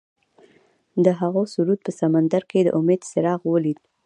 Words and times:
هغه 1.21 1.41
د 1.45 1.49
سرود 1.53 1.79
په 1.83 1.91
سمندر 1.99 2.41
کې 2.49 2.59
د 2.63 2.69
امید 2.79 3.01
څراغ 3.09 3.41
ولید. 3.53 3.79